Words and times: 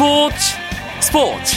스포츠 0.00 0.34
스포츠 1.02 1.56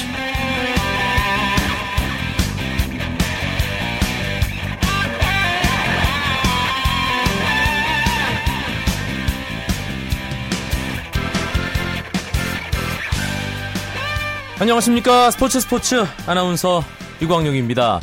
안녕하십니까 14.60 15.32
스포츠 15.32 15.62
스포츠 15.62 16.04
아나운서 16.28 16.84
유광용입니다. 17.22 18.02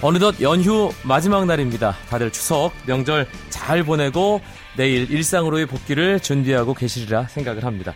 어느덧 0.00 0.40
연휴 0.40 0.90
마지막 1.02 1.44
날입니다. 1.44 1.98
다들 2.08 2.32
추석 2.32 2.72
명절 2.86 3.28
잘 3.50 3.82
보내고 3.82 4.40
내일 4.78 5.10
일상으로의 5.10 5.66
복귀를 5.66 6.18
준비하고 6.18 6.72
계시리라 6.72 7.24
생각을 7.24 7.66
합니다. 7.66 7.94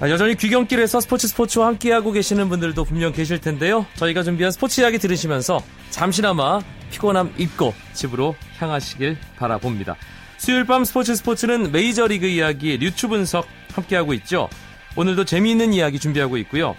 아, 0.00 0.08
여전히 0.08 0.34
귀경길에서 0.34 1.00
스포츠 1.00 1.28
스포츠와 1.28 1.66
함께하고 1.66 2.10
계시는 2.12 2.48
분들도 2.48 2.84
분명 2.84 3.12
계실 3.12 3.38
텐데요. 3.38 3.84
저희가 3.96 4.22
준비한 4.22 4.50
스포츠 4.50 4.80
이야기 4.80 4.98
들으시면서 4.98 5.62
잠시나마 5.90 6.60
피곤함 6.90 7.34
잊고 7.36 7.74
집으로 7.92 8.34
향하시길 8.58 9.18
바라봅니다. 9.36 9.96
수요일 10.38 10.64
밤 10.64 10.86
스포츠 10.86 11.14
스포츠는 11.14 11.70
메이저리그 11.70 12.26
이야기 12.26 12.78
뉴트 12.80 13.08
분석 13.08 13.46
함께하고 13.74 14.14
있죠. 14.14 14.48
오늘도 14.96 15.26
재미있는 15.26 15.74
이야기 15.74 15.98
준비하고 15.98 16.38
있고요. 16.38 16.74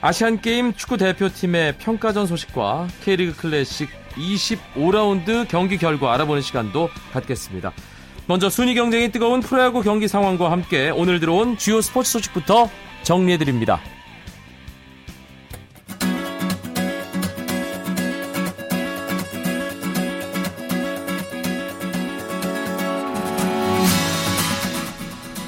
아시안게임 0.00 0.72
축구 0.72 0.96
대표팀의 0.96 1.76
평가전 1.76 2.26
소식과 2.26 2.88
K리그 3.04 3.36
클래식 3.36 3.90
25라운드 4.14 5.46
경기 5.46 5.76
결과 5.76 6.14
알아보는 6.14 6.40
시간도 6.40 6.88
갖겠습니다. 7.12 7.72
먼저 8.26 8.48
순위 8.48 8.74
경쟁이 8.74 9.10
뜨거운 9.10 9.40
프로야구 9.40 9.82
경기 9.82 10.08
상황과 10.08 10.50
함께 10.50 10.90
오늘 10.90 11.20
들어온 11.20 11.56
주요 11.58 11.80
스포츠 11.80 12.12
소식부터 12.12 12.70
정리해드립니다. 13.02 13.80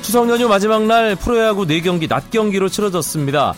추석 0.03 0.29
연휴 0.29 0.47
마지막 0.49 0.85
날 0.87 1.17
프로야구 1.17 1.67
4경기 1.67 2.09
낮 2.09 2.31
경기로 2.31 2.69
치러졌습니다. 2.69 3.55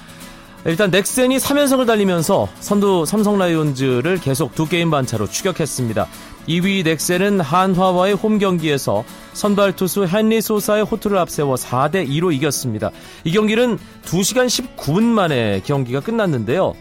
일단 0.67 0.91
넥센이 0.91 1.37
3연승을 1.37 1.87
달리면서 1.87 2.49
선두 2.59 3.07
삼성 3.07 3.39
라이온즈를 3.39 4.19
계속 4.19 4.53
두 4.57 4.69
게임 4.69 4.91
반차로 4.91 5.29
추격했습니다. 5.29 6.09
2위 6.49 6.85
넥센은 6.85 7.39
한화와의 7.39 8.15
홈 8.15 8.39
경기에서 8.39 9.05
선발 9.33 9.77
투수 9.77 10.09
헨리 10.13 10.41
소사의 10.41 10.85
호투를 10.85 11.19
앞세워 11.19 11.55
4대 11.55 12.09
2로 12.09 12.35
이겼습니다. 12.35 12.91
이 13.23 13.31
경기는 13.31 13.79
2시간 14.05 14.47
19분 14.47 15.05
만에 15.05 15.63
경기가 15.65 16.01
끝났는데요. 16.01 16.75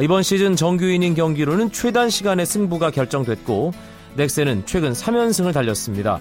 이번 0.00 0.24
시즌 0.24 0.56
정규 0.56 0.86
이닝 0.86 1.14
경기로는 1.14 1.70
최단 1.70 2.10
시간의 2.10 2.44
승부가 2.44 2.90
결정됐고 2.90 3.72
넥센은 4.16 4.64
최근 4.66 4.92
3연승을 4.94 5.52
달렸습니다. 5.52 6.20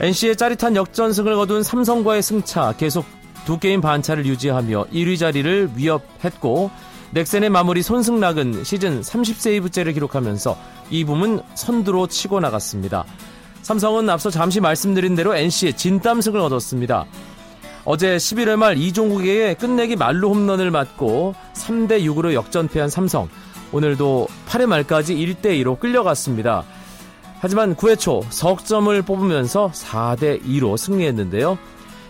NC의 0.00 0.36
짜릿한 0.36 0.76
역전승을 0.76 1.34
거둔 1.34 1.64
삼성과의 1.64 2.22
승차 2.22 2.74
계속 2.76 3.06
두 3.44 3.58
게임 3.58 3.80
반차를 3.80 4.26
유지하며 4.26 4.86
1위 4.92 5.18
자리를 5.18 5.70
위협했고 5.74 6.70
넥센의 7.10 7.50
마무리 7.50 7.82
손승락은 7.82 8.64
시즌 8.64 9.00
30세이브째를 9.00 9.92
기록하면서 9.94 10.56
이 10.90 11.04
부문 11.04 11.42
선두로 11.54 12.06
치고 12.06 12.40
나갔습니다. 12.40 13.04
삼성은 13.62 14.08
앞서 14.08 14.30
잠시 14.30 14.60
말씀드린 14.60 15.14
대로 15.14 15.34
NC의 15.34 15.76
진땀승을 15.76 16.40
얻었습니다. 16.40 17.06
어제 17.84 18.16
11월 18.16 18.56
말 18.56 18.78
이종국에게 18.78 19.54
끝내기 19.54 19.96
말로 19.96 20.30
홈런을 20.30 20.70
맞고 20.70 21.34
3대 21.54 22.02
6으로 22.04 22.32
역전패한 22.32 22.88
삼성. 22.88 23.28
오늘도 23.72 24.28
8회 24.48 24.66
말까지 24.66 25.14
1대 25.14 25.62
2로 25.62 25.78
끌려갔습니다. 25.78 26.64
하지만 27.40 27.74
9회 27.74 27.98
초 27.98 28.22
석점을 28.30 29.02
뽑으면서 29.02 29.72
4대 29.74 30.44
2로 30.44 30.76
승리했는데요. 30.76 31.58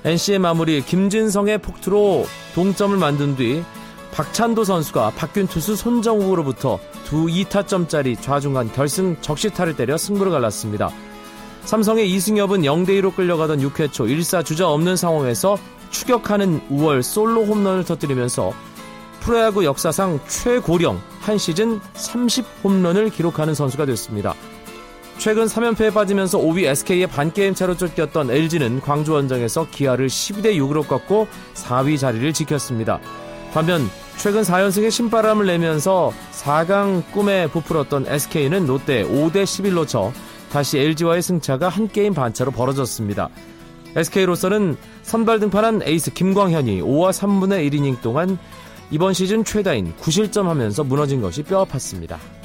NC의 0.04 0.40
마무리 0.40 0.82
김진성의 0.82 1.58
폭투로 1.58 2.26
동점을 2.54 2.96
만든 2.96 3.36
뒤 3.36 3.62
박찬도 4.12 4.64
선수가 4.64 5.12
박균 5.16 5.46
투수 5.46 5.76
손정욱으로부터 5.76 6.78
두 7.04 7.26
2타점짜리 7.26 8.20
좌중간 8.20 8.72
결승 8.72 9.16
적시타를 9.20 9.76
때려 9.76 9.96
승부를 9.96 10.32
갈랐습니다. 10.32 10.90
삼성의 11.64 12.10
이승엽은 12.10 12.62
0대2로 12.62 13.14
끌려가던 13.14 13.60
6회 13.60 13.92
초 13.92 14.04
1사 14.04 14.44
주자 14.44 14.68
없는 14.68 14.96
상황에서 14.96 15.56
추격하는 15.90 16.60
5월 16.68 17.02
솔로 17.02 17.44
홈런을 17.44 17.84
터뜨리면서 17.84 18.52
프로야구 19.20 19.64
역사상 19.64 20.18
최고령 20.26 21.00
한 21.20 21.38
시즌 21.38 21.80
30홈런을 21.94 23.12
기록하는 23.12 23.54
선수가 23.54 23.86
됐습니다. 23.86 24.34
최근 25.22 25.44
3연패에 25.44 25.94
빠지면서 25.94 26.38
5위 26.38 26.64
SK에 26.64 27.06
반게임 27.06 27.54
차로 27.54 27.76
쫓겼던 27.76 28.32
LG는 28.32 28.80
광주 28.80 29.12
원정에서 29.12 29.68
기아를 29.70 30.08
12대 30.08 30.56
6으로 30.56 30.84
꺾고 30.84 31.28
4위 31.54 31.96
자리를 31.96 32.32
지켰습니다. 32.32 32.98
반면 33.54 33.88
최근 34.16 34.42
4연승의 34.42 34.90
신바람을 34.90 35.46
내면서 35.46 36.12
4강 36.32 37.08
꿈에 37.12 37.46
부풀었던 37.46 38.06
SK는 38.08 38.66
롯데에 38.66 39.04
5대 39.04 39.44
11로 39.44 39.86
져 39.86 40.12
다시 40.50 40.80
LG와의 40.80 41.22
승차가 41.22 41.68
한 41.68 41.86
게임 41.86 42.14
반차로 42.14 42.50
벌어졌습니다. 42.50 43.28
SK로서는 43.94 44.76
선발 45.02 45.38
등판한 45.38 45.82
에이스 45.84 46.14
김광현이 46.14 46.80
5와 46.80 47.12
3분의 47.12 47.70
1이닝 47.70 48.00
동안 48.00 48.38
이번 48.90 49.12
시즌 49.12 49.44
최다인 49.44 49.94
9실점 50.00 50.46
하면서 50.46 50.82
무너진 50.82 51.20
것이 51.20 51.44
뼈아팠습니다. 51.44 52.41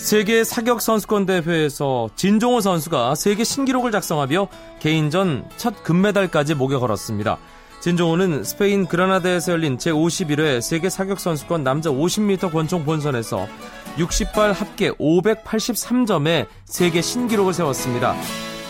세계 0.00 0.44
사격 0.44 0.80
선수권 0.80 1.26
대회에서 1.26 2.08
진종호 2.16 2.62
선수가 2.62 3.14
세계 3.14 3.44
신기록을 3.44 3.92
작성하며 3.92 4.48
개인전 4.80 5.44
첫 5.56 5.84
금메달까지 5.84 6.54
목에 6.54 6.76
걸었습니다. 6.76 7.38
진종호는 7.80 8.42
스페인 8.42 8.86
그라나다에서 8.86 9.52
열린 9.52 9.76
제51회 9.76 10.62
세계 10.62 10.88
사격 10.88 11.20
선수권 11.20 11.62
남자 11.62 11.90
50m 11.90 12.50
권총 12.50 12.84
본선에서 12.84 13.46
60발 13.98 14.54
합계 14.54 14.90
583점의 14.90 16.46
세계 16.64 17.02
신기록을 17.02 17.52
세웠습니다. 17.52 18.16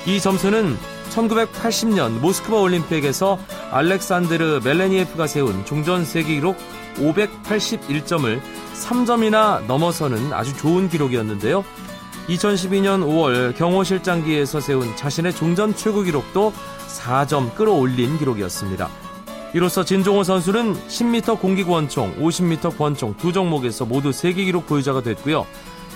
이 0.06 0.20
점수는 0.20 0.76
1980년 1.10 2.18
모스크바 2.20 2.60
올림픽에서 2.60 3.38
알렉산드르 3.70 4.60
멜레니에프가 4.64 5.28
세운 5.28 5.64
종전 5.64 6.04
세계 6.04 6.34
기록 6.34 6.56
581점을 6.96 8.40
3점이나 8.74 9.64
넘어서는 9.66 10.32
아주 10.32 10.56
좋은 10.56 10.88
기록이었는데요. 10.88 11.64
2012년 12.28 13.04
5월 13.04 13.56
경호실장기에서 13.56 14.60
세운 14.60 14.94
자신의 14.96 15.34
종전 15.34 15.74
최고 15.74 16.02
기록도 16.02 16.52
4점 16.88 17.54
끌어올린 17.54 18.18
기록이었습니다. 18.18 18.88
이로써 19.52 19.84
진종호 19.84 20.22
선수는 20.22 20.74
10m 20.74 21.40
공기 21.40 21.64
권총, 21.64 22.14
50m 22.20 22.78
권총 22.78 23.16
두 23.16 23.32
종목에서 23.32 23.84
모두 23.84 24.12
세계 24.12 24.44
기록 24.44 24.66
보유자가 24.66 25.02
됐고요. 25.02 25.44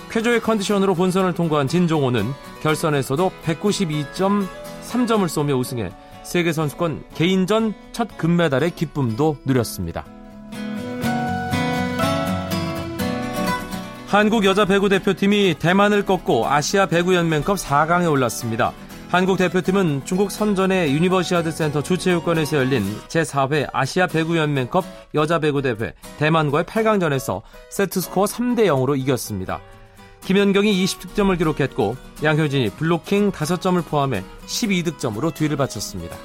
쾌조의 0.09 0.41
컨디션으로 0.41 0.93
본선을 0.93 1.33
통과한 1.33 1.67
진종호는 1.67 2.25
결선에서도 2.61 3.31
192.3점을 3.45 5.27
쏘며 5.27 5.55
우승해 5.55 5.91
세계 6.23 6.51
선수권 6.51 7.03
개인전 7.15 7.73
첫 7.91 8.17
금메달의 8.17 8.71
기쁨도 8.71 9.37
누렸습니다. 9.45 10.05
한국 14.15 14.45
여자 14.45 14.63
배구 14.63 14.87
대표팀이 14.87 15.55
대만을 15.59 16.05
꺾고 16.05 16.47
아시아 16.47 16.85
배구연맹컵 16.85 17.57
4강에 17.57 18.09
올랐습니다. 18.09 18.71
한국 19.09 19.37
대표팀은 19.37 20.05
중국 20.05 20.31
선전의 20.31 20.93
유니버시아드 20.93 21.51
센터 21.51 21.83
주체육관에서 21.83 22.55
열린 22.55 22.85
제4회 23.09 23.67
아시아 23.73 24.07
배구연맹컵 24.07 24.85
여자 25.15 25.39
배구 25.39 25.61
대회 25.63 25.93
대만과의 26.17 26.63
8강전에서 26.63 27.41
세트스코어 27.71 28.23
3대 28.23 28.67
0으로 28.67 28.97
이겼습니다. 28.97 29.59
김연경이 30.21 30.85
20득점을 30.85 31.37
기록했고 31.37 31.97
양효진이 32.23 32.69
블로킹 32.69 33.33
5점을 33.33 33.83
포함해 33.83 34.23
12득점으로 34.45 35.33
뒤를 35.33 35.57
바쳤습니다. 35.57 36.15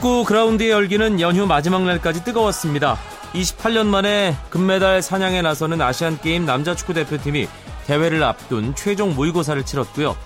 축구 0.00 0.24
그라운드의 0.24 0.70
열기는 0.70 1.20
연휴 1.20 1.46
마지막 1.46 1.82
날까지 1.82 2.24
뜨거웠습니다. 2.24 2.96
28년 3.34 3.84
만에 3.86 4.32
금메달 4.48 5.02
사냥에 5.02 5.42
나서는 5.42 5.82
아시안게임 5.82 6.46
남자 6.46 6.74
축구 6.74 6.94
대표팀이 6.94 7.46
대회를 7.86 8.22
앞둔 8.22 8.74
최종 8.74 9.14
모의고사를 9.14 9.62
치렀고요. 9.62 10.16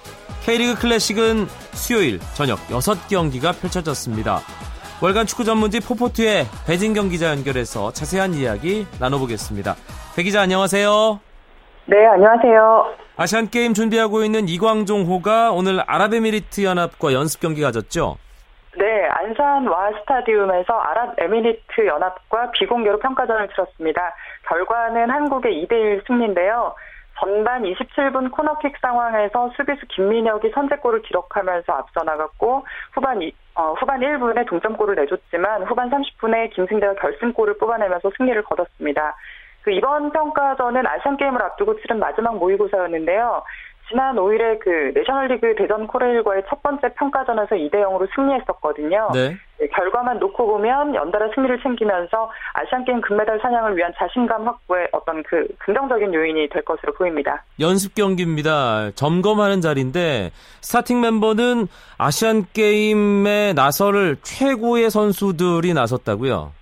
K리그 0.44 0.76
클래식은 0.76 1.48
수요일 1.72 2.20
저녁 2.34 2.64
6경기가 2.68 3.60
펼쳐졌습니다. 3.60 4.42
월간 5.02 5.26
축구 5.26 5.42
전문지 5.42 5.80
포포트의 5.80 6.46
배진경 6.68 7.08
기자 7.08 7.30
연결해서 7.30 7.92
자세한 7.92 8.34
이야기 8.34 8.86
나눠보겠습니다. 9.00 9.74
배 10.14 10.22
기자 10.22 10.42
안녕하세요. 10.42 11.18
네, 11.86 11.96
안녕하세요. 12.06 12.94
아시안게임 13.16 13.74
준비하고 13.74 14.22
있는 14.22 14.48
이광종호가 14.48 15.50
오늘 15.50 15.82
아랍에미리트 15.84 16.62
연합과 16.62 17.12
연습 17.12 17.40
경기 17.40 17.60
가졌죠? 17.60 18.18
네, 18.76 19.06
안산 19.06 19.68
와 19.68 19.92
스타디움에서 20.00 20.74
아랍 20.74 21.14
에미리트 21.18 21.86
연합과 21.86 22.50
비공개로 22.50 22.98
평가전을 22.98 23.48
치렀습니다. 23.48 24.14
결과는 24.48 25.10
한국의 25.10 25.64
2대1 25.64 26.06
승리인데요. 26.06 26.74
전반 27.20 27.62
27분 27.62 28.32
코너킥 28.32 28.76
상황에서 28.82 29.50
수비수 29.56 29.86
김민혁이 29.86 30.50
선제골을 30.50 31.02
기록하면서 31.02 31.72
앞서 31.72 32.02
나갔고 32.02 32.66
후반 32.92 33.20
어, 33.54 33.74
후반 33.74 34.00
1분에 34.00 34.48
동점골을 34.48 34.96
내줬지만 34.96 35.62
후반 35.62 35.88
30분에 35.90 36.50
김승대가 36.50 36.94
결승골을 36.94 37.58
뽑아내면서 37.58 38.10
승리를 38.16 38.42
거뒀습니다. 38.42 39.14
그 39.62 39.70
이번 39.70 40.10
평가전은 40.10 40.86
아시안 40.86 41.16
게임을 41.16 41.40
앞두고 41.40 41.80
치른 41.80 42.00
마지막 42.00 42.36
모의고사였는데요. 42.36 43.42
지난 43.88 44.16
5일에 44.16 44.58
그 44.60 44.92
내셔널리그 44.94 45.54
대전 45.56 45.86
코레일과의 45.86 46.44
첫 46.48 46.62
번째 46.62 46.88
평가전에서 46.94 47.54
2대 47.54 47.74
0으로 47.74 48.08
승리했었거든요. 48.14 49.10
네. 49.12 49.36
네. 49.58 49.66
결과만 49.68 50.18
놓고 50.18 50.46
보면 50.46 50.94
연달아 50.94 51.28
승리를 51.34 51.60
챙기면서 51.62 52.30
아시안 52.54 52.84
게임 52.84 53.00
금메달 53.00 53.38
사냥을 53.40 53.76
위한 53.76 53.92
자신감 53.96 54.46
확보에 54.46 54.88
어떤 54.92 55.22
그 55.22 55.46
긍정적인 55.58 56.12
요인이 56.12 56.48
될 56.48 56.62
것으로 56.62 56.92
보입니다. 56.94 57.44
연습 57.60 57.94
경기입니다. 57.94 58.90
점검하는 58.92 59.60
자리인데 59.60 60.30
스타팅 60.60 61.00
멤버는 61.00 61.68
아시안 61.98 62.44
게임에 62.52 63.52
나설 63.54 64.16
최고의 64.22 64.90
선수들이 64.90 65.74
나섰다고요. 65.74 66.52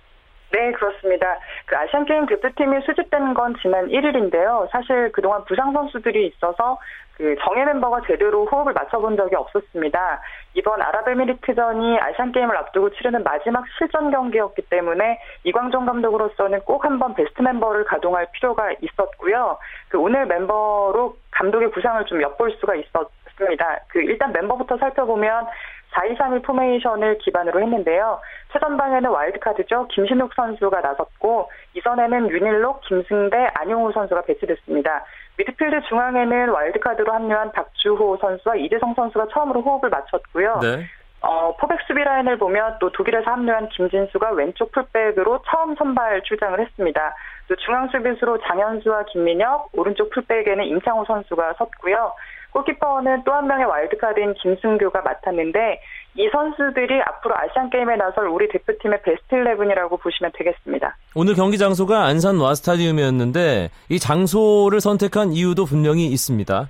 네, 0.53 0.71
그렇습니다. 0.73 1.39
그 1.65 1.75
아시안게임 1.75 2.27
대표팀이 2.27 2.81
수집된 2.85 3.33
건 3.33 3.55
지난 3.59 3.87
1일인데요. 3.87 4.69
사실 4.71 5.11
그동안 5.11 5.43
부상 5.45 5.73
선수들이 5.73 6.27
있어서 6.27 6.77
그 7.15 7.35
정예 7.43 7.65
멤버가 7.65 8.01
제대로 8.07 8.45
호흡을 8.45 8.73
맞춰본 8.73 9.17
적이 9.17 9.35
없었습니다. 9.35 10.21
이번 10.55 10.81
아랍에미리트전이 10.81 11.99
아시안 11.99 12.31
게임을 12.31 12.55
앞두고 12.57 12.91
치르는 12.91 13.23
마지막 13.23 13.63
실전 13.77 14.11
경기였기 14.11 14.63
때문에 14.63 15.19
이광종 15.43 15.85
감독으로서는 15.85 16.61
꼭 16.61 16.85
한번 16.85 17.13
베스트 17.13 17.41
멤버를 17.41 17.85
가동할 17.85 18.27
필요가 18.33 18.71
있었고요. 18.81 19.57
그 19.89 19.99
오늘 19.99 20.25
멤버로 20.25 21.15
감독의 21.31 21.71
구상을 21.71 22.03
좀 22.05 22.21
엿볼 22.21 22.51
수가 22.59 22.75
있었습니다. 22.75 23.79
그 23.87 24.01
일단 24.01 24.31
멤버부터 24.33 24.77
살펴보면 24.77 25.47
4-2-3-1 25.93 26.43
포메이션을 26.43 27.19
기반으로 27.19 27.61
했는데요. 27.61 28.19
최전방에는 28.51 29.09
와일드카드죠. 29.09 29.87
김신욱 29.89 30.33
선수가 30.33 30.81
나섰고 30.81 31.49
이전에는 31.75 32.29
윤일록, 32.29 32.81
김승대, 32.81 33.51
안용우 33.53 33.91
선수가 33.91 34.23
배치됐습니다. 34.23 35.03
미드필드 35.37 35.81
중앙에는 35.89 36.49
와일드카드로 36.49 37.11
합류한 37.11 37.51
박주호 37.53 38.17
선수와 38.17 38.55
이재성 38.55 38.93
선수가 38.93 39.27
처음으로 39.33 39.61
호흡을 39.61 39.89
맞췄고요. 39.89 40.59
네. 40.61 40.85
어, 41.21 41.55
포백 41.55 41.79
수비 41.87 42.03
라인을 42.03 42.37
보면 42.37 42.77
또 42.79 42.91
독일에서 42.91 43.31
합류한 43.31 43.69
김진수가 43.69 44.31
왼쪽 44.33 44.71
풀백으로 44.73 45.41
처음 45.49 45.73
선발 45.75 46.21
출장을 46.23 46.59
했습니다. 46.59 47.15
또 47.47 47.55
중앙 47.55 47.87
수비수로 47.87 48.39
장현수와 48.39 49.05
김민혁, 49.05 49.69
오른쪽 49.73 50.09
풀백에는 50.09 50.65
임창우 50.65 51.05
선수가 51.05 51.53
섰고요. 51.53 52.13
골키퍼는 52.51 53.23
또 53.23 53.33
한 53.33 53.47
명의 53.47 53.65
와일드카드인 53.65 54.35
김승규가 54.35 55.01
맡았는데 55.01 55.81
이 56.15 56.29
선수들이 56.31 57.01
앞으로 57.01 57.35
아시안 57.35 57.69
게임에 57.69 57.95
나설 57.95 58.27
우리 58.27 58.47
대표팀의 58.49 59.01
베스트 59.01 59.35
11이라고 59.35 59.99
보시면 59.99 60.31
되겠습니다. 60.35 60.95
오늘 61.15 61.33
경기 61.33 61.57
장소가 61.57 62.03
안산 62.03 62.37
와 62.39 62.53
스타디움이었는데 62.53 63.69
이 63.89 63.99
장소를 63.99 64.79
선택한 64.79 65.31
이유도 65.31 65.65
분명히 65.65 66.05
있습니다. 66.05 66.69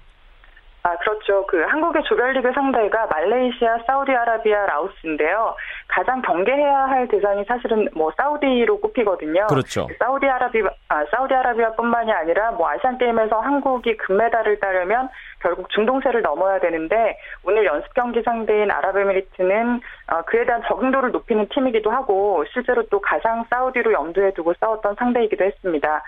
아, 0.86 0.98
그렇죠. 0.98 1.46
그 1.48 1.62
한국의 1.62 2.04
조별리그 2.04 2.52
상대가 2.54 3.08
말레이시아, 3.08 3.80
사우디아라비아, 3.88 4.66
라오스인데요. 4.66 5.56
가장 5.88 6.22
경계해야 6.22 6.86
할 6.86 7.08
대상이 7.08 7.44
사실은 7.46 7.88
뭐 7.94 8.12
사우디로 8.18 8.80
꼽히거든요. 8.80 9.48
그렇죠. 9.48 9.88
사우디아라비아, 10.00 10.70
아, 10.90 11.06
사우디아라비아뿐만이 11.12 12.12
아니라 12.12 12.52
뭐 12.52 12.70
아시안 12.70 12.98
게임에서 12.98 13.40
한국이 13.40 13.98
금메달을 13.98 14.60
따려면 14.60 15.10
결국 15.40 15.70
중동세를 15.70 16.22
넘어야 16.22 16.60
되는데 16.60 17.18
오늘 17.44 17.66
연습 17.66 17.94
경기 17.94 18.22
상대인 18.24 18.72
아랍에미리트는 18.72 19.82
어, 20.08 20.22
그에 20.24 20.46
대한 20.46 20.62
적응도를 20.68 21.12
높이는 21.12 21.48
팀이기도 21.50 21.92
하고 21.92 22.44
실제로 22.54 22.84
또 22.88 23.00
가상 23.02 23.46
사우디로 23.50 23.92
염두에 23.92 24.32
두고 24.34 24.54
싸웠던 24.60 24.96
상대이기도 24.98 25.44
했습니다. 25.44 26.02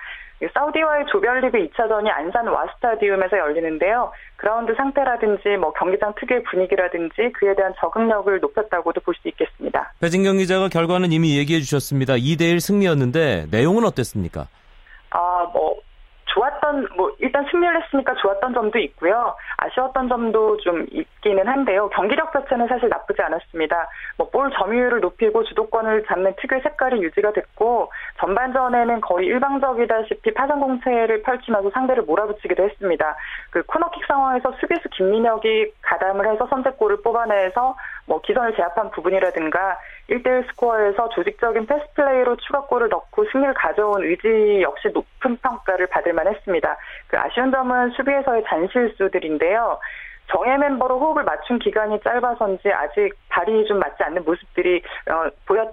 사우디와의 0.54 1.06
조별리그 1.12 1.58
2차전이 1.58 2.10
안산 2.10 2.48
와스타디움에서 2.48 3.38
열리는데요. 3.38 4.12
그라운드 4.36 4.74
상태라든지 4.76 5.58
뭐 5.60 5.72
경기장 5.74 6.14
특유의 6.16 6.44
분위기라든지 6.44 7.32
그에 7.34 7.56
대한 7.56 7.74
적응력을 7.80 8.40
높였다고도 8.42 9.02
볼 9.02 9.16
수 9.16 9.30
있겠습니다. 9.30 9.94
배진경 10.02 10.38
기자가 10.38 10.68
결과는 10.68 11.14
이미 11.14 11.38
얘기해 11.38 11.62
주셨습니다. 11.62 12.16
2대1 12.16 12.60
승리였는데 12.60 13.48
내용은 13.50 13.86
어땠습니까? 13.86 14.48
아, 15.12 15.50
뭐 15.54 15.76
좋았던 16.26 16.90
뭐 16.98 17.15
일단 17.36 17.52
승리를 17.52 17.84
했으니까 17.84 18.14
좋았던 18.14 18.54
점도 18.54 18.80
있고요. 18.80 19.36
아쉬웠던 19.58 20.08
점도 20.08 20.56
좀 20.58 20.86
있기는 20.90 21.46
한데요. 21.46 21.90
경기력 21.90 22.32
자체는 22.32 22.68
사실 22.70 22.88
나쁘지 22.88 23.22
않았습니다. 23.22 23.90
뭐 24.18 24.30
볼 24.36 24.52
점유율을 24.52 25.00
높이고 25.00 25.46
주도권을 25.46 26.06
잡는 26.08 26.34
특유의 26.36 26.62
색깔이 26.62 27.02
유지가 27.02 27.32
됐고 27.32 27.90
전반전에는 28.20 29.00
거의 29.00 29.28
일방적이다시피 29.28 30.34
파상 30.34 30.60
공세를 30.60 31.22
펼치면서 31.24 31.70
상대를 31.70 32.04
몰아붙이기도 32.04 32.64
했습니다. 32.64 33.16
그 33.52 33.64
코너킥 33.64 34.06
상황에서 34.06 34.52
수비수 34.60 34.90
김민혁이 34.90 35.72
가담을 35.82 36.30
해서 36.30 36.48
선제골을 36.48 37.02
뽑아내서 37.02 37.78
뭐 38.08 38.20
기선을 38.22 38.56
제압한 38.56 38.92
부분이라든가 38.92 39.78
1대1 40.10 40.48
스코어에서 40.50 41.10
조직적인 41.10 41.66
패스 41.66 41.84
플레이로 41.96 42.36
추가골을 42.38 42.90
넣고 42.90 43.26
승리를 43.32 43.54
가져온 43.56 44.04
의지 44.04 44.62
역시 44.62 44.90
높은 44.94 45.38
평가를 45.38 45.88
받을 45.88 46.14
만했습니다. 46.14 46.78
그 47.08 47.18
아쉬운 47.18 47.52
점은 47.52 47.90
수비에서의 47.92 48.44
잔실수들인데요. 48.48 49.80
정예 50.28 50.58
멤버로 50.58 51.00
호흡을 51.00 51.24
맞춘 51.24 51.60
기간이 51.60 52.00
짧아서인지 52.02 52.72
아직 52.72 53.14
발이 53.30 53.66
좀 53.66 53.80
맞지 53.80 54.04
않는 54.04 54.24
모습들이 54.26 54.82
어, 55.10 55.30
보였 55.46 55.72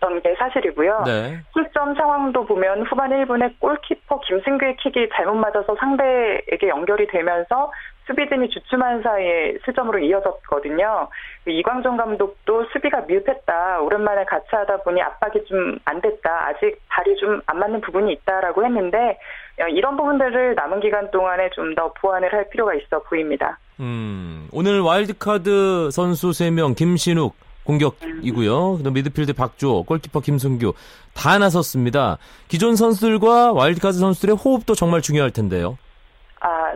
던 0.00 0.22
게 0.22 0.34
사실이고요. 0.34 1.02
네. 1.04 1.38
실점 1.52 1.94
상황도 1.94 2.46
보면 2.46 2.86
후반 2.86 3.10
1분에 3.10 3.60
골키퍼 3.60 4.20
김승규의 4.20 4.76
킥이 4.76 5.10
잘못 5.14 5.34
맞아서 5.34 5.76
상대에게 5.78 6.68
연결이 6.68 7.06
되면서 7.06 7.70
수비진이 8.10 8.50
주춤한 8.50 9.02
사이에 9.02 9.54
실점으로 9.64 10.00
이어졌거든요. 10.00 11.08
이광종 11.46 11.96
감독도 11.96 12.64
수비가 12.72 13.02
미흡했다. 13.02 13.80
오랜만에 13.82 14.24
같이 14.24 14.46
하다 14.50 14.78
보니 14.82 15.00
압박이 15.00 15.44
좀 15.46 15.78
안 15.84 16.00
됐다. 16.00 16.48
아직 16.48 16.76
발이 16.88 17.16
좀 17.16 17.40
안 17.46 17.58
맞는 17.58 17.80
부분이 17.82 18.12
있다라고 18.12 18.64
했는데 18.64 19.18
어, 19.60 19.66
이런 19.68 19.96
부분들을 19.96 20.54
남은 20.56 20.80
기간 20.80 21.10
동안에 21.10 21.50
좀 21.54 21.74
더 21.76 21.92
보완을 22.00 22.32
할 22.32 22.48
필요가 22.50 22.74
있어 22.74 23.00
보입니다. 23.08 23.58
음, 23.78 24.48
오늘 24.52 24.80
와일드카드 24.80 25.90
선수 25.92 26.30
3명 26.30 26.74
김신욱 26.76 27.34
공격이고요. 27.64 28.78
그다음 28.78 28.94
미드필드 28.94 29.34
박주호, 29.34 29.84
골키퍼 29.84 30.20
김승규 30.20 30.72
다 31.14 31.38
나섰습니다. 31.38 32.18
기존 32.48 32.74
선수들과 32.74 33.52
와일드카드 33.52 33.98
선수들의 33.98 34.34
호흡도 34.36 34.74
정말 34.74 35.00
중요할 35.00 35.30
텐데요. 35.30 35.78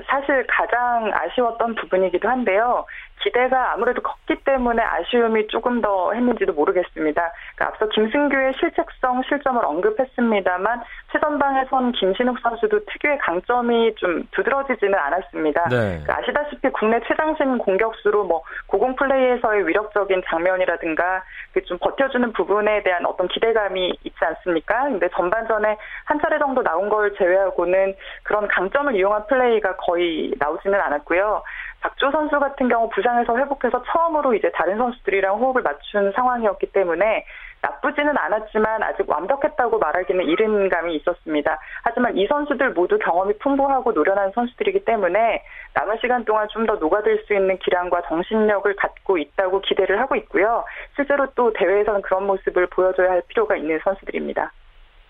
아, 0.08 0.20
사실 0.20 0.46
가장 0.49 1.11
아쉬웠던 1.12 1.75
부분이기도 1.76 2.28
한데요. 2.28 2.87
기대가 3.23 3.73
아무래도 3.73 4.02
컸기 4.02 4.37
때문에 4.44 4.83
아쉬움이 4.83 5.49
조금 5.49 5.80
더 5.80 6.12
했는지도 6.12 6.52
모르겠습니다. 6.52 7.33
그러니까 7.56 7.66
앞서 7.66 7.88
김승규의 7.88 8.54
실책성 8.61 9.23
실점을 9.28 9.64
언급했습니다만 9.64 10.83
최전방에 11.12 11.64
선 11.71 11.92
김신욱 11.92 12.38
선수도 12.40 12.80
특유의 12.85 13.18
강점이 13.18 13.94
좀 13.97 14.25
두드러지지는 14.33 14.94
않았습니다. 14.94 15.68
네. 15.71 16.00
그러니까 16.02 16.18
아시다시피 16.18 16.68
국내 16.71 17.00
최장신 17.09 17.59
공격수로 17.59 18.25
뭐 18.25 18.42
고공 18.66 18.97
플레이에서의 18.97 19.66
위력적인 19.66 20.23
장면이라든가 20.28 21.23
그 21.52 21.64
좀 21.64 21.78
버텨주는 21.78 22.33
부분에 22.33 22.83
대한 22.83 23.04
어떤 23.06 23.28
기대감이 23.28 23.99
있지 24.04 24.16
않습니까? 24.21 24.85
근데 24.85 25.09
전반전에 25.14 25.76
한 26.04 26.21
차례 26.21 26.38
정도 26.38 26.62
나온 26.62 26.88
걸 26.88 27.14
제외하고는 27.16 27.94
그런 28.23 28.49
강점을 28.49 28.94
이용한 28.94 29.26
플레이가 29.26 29.76
거의 29.76 30.33
나오지는 30.38 30.80
않았고요. 30.80 31.42
박조 31.84 32.10
선수 32.10 32.40
같은 32.40 32.66
경우 32.70 32.88
부상에서 32.88 33.36
회복해서 33.36 33.82
처음으로 33.82 34.32
이제 34.32 34.50
다른 34.54 34.78
선수들이랑 34.78 35.36
호흡을 35.36 35.60
맞춘 35.60 36.10
상황이었기 36.12 36.72
때문에 36.72 37.26
나쁘지는 37.60 38.16
않았지만 38.16 38.82
아직 38.82 39.08
완벽했다고 39.08 39.78
말하기는 39.78 40.24
이른 40.24 40.70
감이 40.70 40.96
있었습니다. 40.96 41.58
하지만 41.82 42.16
이 42.16 42.26
선수들 42.26 42.72
모두 42.72 42.98
경험이 42.98 43.36
풍부하고 43.36 43.92
노련한 43.92 44.32
선수들이기 44.34 44.86
때문에 44.86 45.42
남은 45.74 45.98
시간 46.00 46.24
동안 46.24 46.48
좀 46.48 46.64
더 46.64 46.76
녹아들 46.76 47.22
수 47.26 47.34
있는 47.34 47.58
기량과 47.58 48.00
정신력을 48.08 48.74
갖고 48.76 49.18
있다고 49.18 49.60
기대를 49.60 50.00
하고 50.00 50.16
있고요. 50.16 50.64
실제로 50.96 51.26
또 51.34 51.52
대회에서는 51.52 52.00
그런 52.00 52.26
모습을 52.26 52.66
보여줘야 52.68 53.10
할 53.10 53.22
필요가 53.28 53.54
있는 53.56 53.78
선수들입니다. 53.84 54.50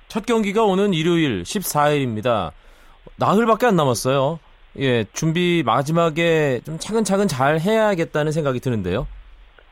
첫 0.09 0.27
경기가 0.27 0.65
오는 0.65 0.93
일요일 0.93 1.45
14일입니다. 1.45 2.51
나흘밖에 3.17 3.67
안 3.67 3.77
남았어요. 3.77 4.41
예, 4.79 5.05
준비 5.13 5.63
마지막에 5.65 6.61
좀 6.65 6.79
차근차근 6.79 7.29
잘 7.29 7.61
해야겠다는 7.61 8.33
생각이 8.33 8.61
드는데요. 8.61 9.07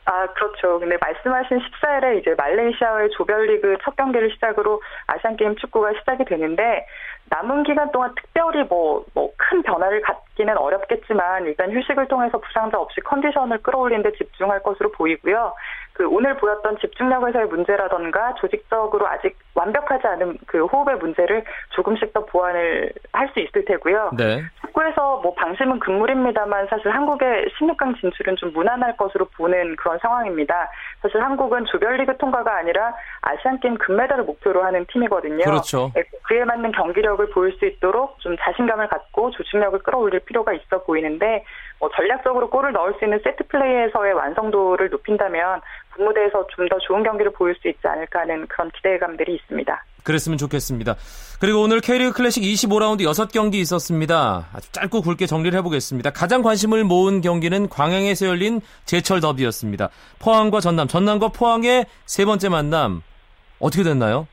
아, 0.05 0.27
그렇죠. 0.27 0.79
근데 0.79 0.97
말씀하신 0.99 1.59
14일에 1.59 2.19
이제 2.19 2.35
말레이시아의 2.37 3.11
조별리그 3.11 3.77
첫 3.83 3.95
경기를 3.95 4.31
시작으로 4.33 4.81
아시안게임 5.07 5.55
축구가 5.55 5.93
시작이 5.99 6.25
되는데, 6.25 6.85
남은 7.29 7.63
기간 7.63 7.89
동안 7.91 8.13
특별히 8.15 8.63
뭐, 8.63 9.05
뭐, 9.13 9.31
큰 9.37 9.63
변화를 9.63 10.01
갖기는 10.01 10.57
어렵겠지만, 10.57 11.45
일단 11.45 11.71
휴식을 11.71 12.09
통해서 12.09 12.37
부상자 12.37 12.77
없이 12.79 12.99
컨디션을 12.99 13.59
끌어올리는 13.59 14.03
데 14.03 14.11
집중할 14.11 14.61
것으로 14.61 14.91
보이고요. 14.91 15.53
그 15.93 16.05
오늘 16.07 16.35
보였던 16.35 16.79
집중력에서의 16.79 17.45
문제라던가 17.47 18.33
조직적으로 18.35 19.07
아직 19.07 19.37
완벽하지 19.53 20.05
않은 20.05 20.37
그 20.47 20.65
호흡의 20.65 20.97
문제를 20.97 21.45
조금씩 21.75 22.11
더 22.13 22.25
보완을 22.25 22.91
할 23.13 23.29
수 23.33 23.39
있을 23.39 23.63
테고요. 23.65 24.11
네. 24.17 24.43
축구에서 24.73 25.21
뭐 25.21 25.33
방심은 25.35 25.79
금물입니다만 25.79 26.67
사실 26.67 26.89
한국의 26.89 27.45
16강 27.59 27.99
진출은 27.99 28.35
좀 28.35 28.51
무난할 28.53 28.97
것으로 28.97 29.25
보는 29.37 29.75
그런 29.77 29.97
상황입니다. 29.99 30.69
사실 31.01 31.21
한국은 31.21 31.65
조별리그 31.65 32.17
통과가 32.17 32.57
아니라 32.57 32.93
아시안게임 33.21 33.77
금메달을 33.77 34.23
목표로 34.25 34.63
하는 34.63 34.85
팀이거든요. 34.91 35.43
그렇죠. 35.43 35.91
예, 35.95 36.03
그에 36.23 36.43
맞는 36.43 36.71
경기력을 36.71 37.29
보일 37.29 37.53
수 37.57 37.65
있도록 37.65 38.19
좀 38.19 38.35
자신감을 38.37 38.87
갖고 38.87 39.31
조직력을 39.31 39.79
끌어올릴 39.79 40.19
필요가 40.21 40.53
있어 40.53 40.83
보이는데 40.83 41.45
뭐 41.79 41.89
전략적으로 41.95 42.49
골을 42.49 42.73
넣을 42.73 42.95
수 42.99 43.05
있는 43.05 43.19
세트 43.23 43.47
플레이에서의 43.47 44.13
완성도를 44.13 44.89
높인다면 44.89 45.61
분무대에서 45.91 46.47
좀 46.47 46.63
더 46.63 46.79
좋은 46.79 47.03
경기를 47.03 47.33
보일 47.33 47.55
수 47.55 47.67
있지 47.67 47.85
않을까 47.85 48.21
하는 48.21 48.47
그런 48.47 48.71
기대감들이 48.71 49.35
있습니다. 49.35 49.83
그랬으면 50.03 50.37
좋겠습니다. 50.37 50.95
그리고 51.39 51.61
오늘 51.61 51.81
K리그 51.81 52.13
클래식 52.13 52.43
25라운드 52.43 53.01
6경기 53.01 53.55
있었습니다. 53.55 54.47
아주 54.53 54.71
짧고 54.71 55.01
굵게 55.01 55.25
정리를 55.25 55.57
해보겠습니다. 55.59 56.11
가장 56.11 56.41
관심을 56.41 56.83
모은 56.83 57.21
경기는 57.21 57.67
광양에서 57.69 58.27
열린 58.27 58.61
제철 58.85 59.19
더비였습니다. 59.19 59.89
포항과 60.19 60.59
전남, 60.59 60.87
전남과 60.87 61.29
포항의 61.29 61.85
세 62.05 62.25
번째 62.25 62.49
만남 62.49 63.01
어떻게 63.59 63.83
됐나요? 63.83 64.27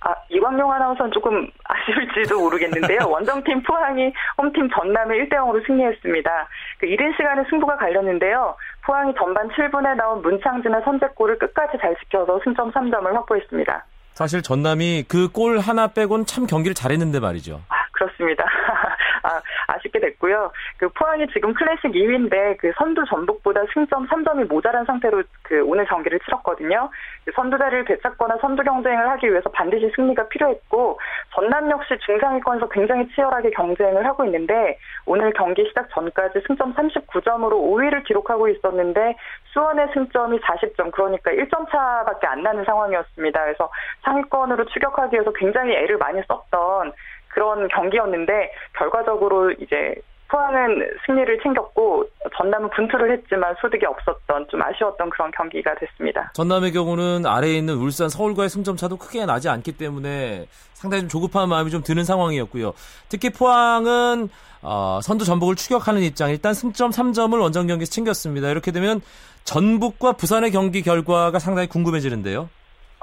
아, 0.00 0.14
이광용 0.28 0.70
아나운서는 0.70 1.10
조금 1.10 1.50
아쉬울지도 1.64 2.38
모르겠는데요. 2.38 3.00
원정팀 3.10 3.62
포항이 3.64 4.12
홈팀 4.38 4.68
전남에 4.70 5.16
1대 5.18 5.32
0으로 5.32 5.66
승리했습니다. 5.66 6.48
그 6.78 6.86
이른 6.86 7.12
시간에 7.16 7.42
승부가 7.50 7.76
갈렸는데요. 7.76 8.56
포항이 8.84 9.12
전반 9.18 9.48
7분에 9.48 9.96
나온 9.96 10.22
문창진의 10.22 10.82
선제골을 10.84 11.38
끝까지 11.38 11.78
잘 11.80 11.96
지켜서 11.96 12.40
승점 12.44 12.70
3점을 12.70 13.12
확보했습니다. 13.14 13.84
사실 14.16 14.40
전남이 14.40 15.04
그 15.08 15.28
골 15.28 15.58
하나 15.58 15.88
빼곤 15.88 16.24
참 16.24 16.46
경기를 16.46 16.74
잘했는데 16.74 17.20
말이죠. 17.20 17.60
아, 17.68 17.74
그렇습니다. 17.92 18.44
아, 19.22 19.40
아쉽게 19.66 19.98
됐고요. 19.98 20.50
그 20.78 20.88
포항이 20.90 21.26
지금 21.32 21.52
클래식 21.52 21.90
2위인데 21.90 22.56
그 22.58 22.72
선두 22.78 23.04
전북보다 23.10 23.60
승점 23.74 24.06
3점이 24.06 24.46
모자란 24.48 24.84
상태로 24.86 25.22
그 25.42 25.62
오늘 25.64 25.84
경기를 25.84 26.18
치렀거든요. 26.20 26.88
그 27.24 27.32
선두 27.34 27.58
자리를 27.58 27.84
되찾거나 27.86 28.36
선두 28.40 28.62
경쟁을 28.62 29.06
하기 29.10 29.28
위해서 29.30 29.50
반드시 29.50 29.90
승리가 29.96 30.28
필요했고 30.28 30.98
전남 31.34 31.70
역시 31.70 31.94
중상위권에서 32.06 32.68
굉장히 32.68 33.06
치열하게 33.14 33.50
경쟁을 33.50 34.06
하고 34.06 34.24
있는데 34.24 34.78
오늘 35.06 35.32
경기 35.32 35.64
시작 35.66 35.88
전까지 35.90 36.40
승점 36.46 36.74
39점으로 36.74 37.52
5위를 37.52 38.04
기록하고 38.04 38.48
있었는데 38.48 39.16
수원의 39.52 39.88
승점이 39.94 40.38
40점 40.40 40.90
그러니까 40.90 41.30
1점 41.30 41.70
차밖에 41.70 42.26
안 42.26 42.42
나는 42.42 42.64
상황이었습니다. 42.64 43.44
그래서 43.44 43.70
상위권으로 44.02 44.66
추격하기 44.66 45.14
위해서 45.14 45.32
굉장히 45.32 45.74
애를 45.74 45.96
많이 45.96 46.20
썼던 46.26 46.92
그런 47.28 47.68
경기였는데 47.68 48.52
결과적으로 48.74 49.52
이제 49.52 49.94
포항은 50.28 50.90
승리를 51.06 51.40
챙겼고 51.42 52.04
전남은 52.36 52.70
분투를 52.70 53.12
했지만 53.12 53.54
소득이 53.60 53.86
없었던 53.86 54.48
좀 54.50 54.62
아쉬웠던 54.62 55.10
그런 55.10 55.30
경기가 55.30 55.74
됐습니다. 55.76 56.30
전남의 56.34 56.72
경우는 56.72 57.26
아래에 57.26 57.54
있는 57.54 57.74
울산 57.74 58.08
서울과의 58.08 58.48
승점 58.48 58.76
차도 58.76 58.96
크게 58.96 59.24
나지 59.26 59.48
않기 59.48 59.72
때문에 59.72 60.46
상당히 60.74 61.02
좀 61.02 61.08
조급한 61.08 61.48
마음이 61.48 61.70
좀 61.70 61.82
드는 61.82 62.04
상황이었고요. 62.04 62.72
특히 63.08 63.30
포항은 63.30 64.28
어, 64.62 64.98
선두 65.02 65.24
전북을 65.24 65.54
추격하는 65.54 66.02
입장 66.02 66.30
일단 66.30 66.52
승점 66.54 66.90
3점을 66.90 67.40
원정 67.40 67.66
경기에서 67.66 67.90
챙겼습니다. 67.92 68.50
이렇게 68.50 68.72
되면 68.72 69.00
전북과 69.44 70.12
부산의 70.12 70.50
경기 70.50 70.82
결과가 70.82 71.38
상당히 71.38 71.68
궁금해지는데요. 71.68 72.48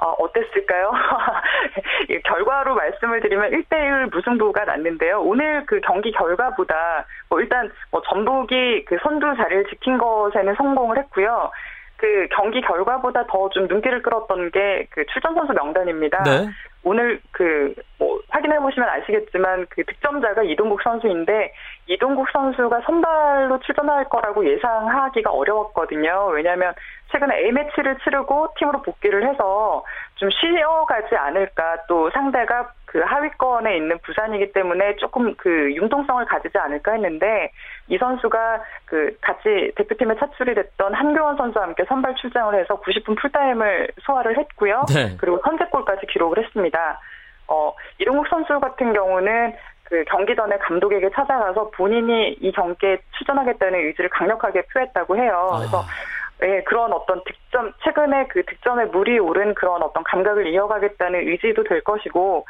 어, 0.04 0.10
어땠을까요? 0.18 0.92
결과로 2.24 2.74
말씀을 2.74 3.20
드리면 3.20 3.50
1대1 3.52 4.14
무승부가 4.14 4.64
났는데요. 4.64 5.20
오늘 5.22 5.64
그 5.66 5.80
경기 5.80 6.12
결과보다 6.12 7.06
뭐 7.30 7.40
일단 7.40 7.72
뭐 7.90 8.02
전북이 8.02 8.84
그 8.84 8.98
선두 9.02 9.34
자리를 9.36 9.64
지킨 9.70 9.96
것에는 9.96 10.54
성공을 10.56 10.98
했고요. 10.98 11.50
그 11.96 12.28
경기 12.32 12.60
결과보다 12.60 13.26
더 13.26 13.48
좀 13.48 13.66
눈길을 13.66 14.02
끌었던 14.02 14.50
게 14.50 14.86
그 14.90 15.06
출전 15.06 15.34
선수 15.34 15.52
명단입니다. 15.52 16.22
네. 16.24 16.48
오늘 16.84 17.20
그 17.32 17.74
뭐 17.98 18.20
확인해 18.28 18.58
보시면 18.58 18.88
아시겠지만 18.88 19.66
그 19.70 19.84
득점자가 19.84 20.42
이동국 20.42 20.82
선수인데 20.82 21.52
이동국 21.86 22.28
선수가 22.30 22.82
선발로 22.82 23.60
출전할 23.60 24.08
거라고 24.08 24.46
예상하기가 24.46 25.30
어려웠거든요. 25.30 26.26
왜냐하면 26.32 26.74
최근에 27.12 27.38
A 27.38 27.52
매치를 27.52 27.98
치르고 28.02 28.54
팀으로 28.58 28.82
복귀를 28.82 29.26
해서 29.28 29.84
좀 30.16 30.28
쉬어가지 30.30 31.14
않을까 31.14 31.84
또 31.88 32.10
상대가 32.10 32.72
그 32.94 33.00
하위권에 33.00 33.76
있는 33.76 33.98
부산이기 34.04 34.52
때문에 34.52 34.94
조금 34.98 35.34
그 35.34 35.74
융통성을 35.74 36.24
가지지 36.26 36.56
않을까 36.56 36.92
했는데 36.92 37.50
이 37.88 37.98
선수가 37.98 38.62
그 38.84 39.16
같이 39.20 39.72
대표팀에 39.74 40.14
차출이 40.14 40.54
됐던 40.54 40.94
한교원 40.94 41.36
선수와 41.36 41.64
함께 41.64 41.84
선발 41.88 42.14
출장을 42.14 42.54
해서 42.54 42.80
90분 42.80 43.20
풀타임을 43.20 43.88
소화를 44.02 44.38
했고요. 44.38 44.84
네. 44.94 45.16
그리고 45.18 45.40
선제골까지 45.44 46.06
기록을 46.06 46.44
했습니다. 46.44 47.00
어, 47.48 47.74
이동국 47.98 48.28
선수 48.28 48.60
같은 48.60 48.92
경우는 48.92 49.54
그 49.82 50.04
경기 50.04 50.36
전에 50.36 50.56
감독에게 50.58 51.10
찾아가서 51.10 51.70
본인이 51.70 52.36
이 52.40 52.52
경기에 52.52 52.98
출전하겠다는 53.18 53.86
의지를 53.86 54.08
강력하게 54.10 54.62
표했다고 54.72 55.16
해요. 55.16 55.50
그래서 55.58 55.80
아. 55.80 56.14
예, 56.42 56.62
그런 56.64 56.92
어떤 56.92 57.22
득점, 57.24 57.72
최근에 57.82 58.26
그 58.26 58.44
득점에 58.44 58.86
물이 58.86 59.18
오른 59.18 59.54
그런 59.54 59.82
어떤 59.82 60.02
감각을 60.02 60.48
이어가겠다는 60.48 61.28
의지도 61.28 61.62
될 61.64 61.82
것이고, 61.82 62.44